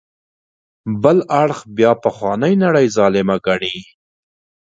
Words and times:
بل 1.03 1.17
اړخ 1.43 1.59
بیا 1.77 1.91
پخوانۍ 2.03 2.53
نړۍ 2.63 2.87
ظالمه 2.97 3.35
ګڼي. 3.47 3.77